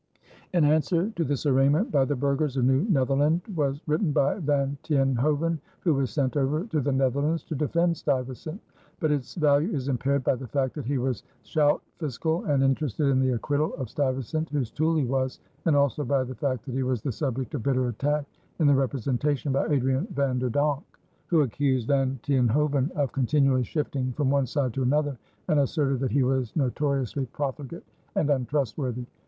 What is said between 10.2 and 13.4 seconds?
by the fact that he was schout fiscaal and interested in the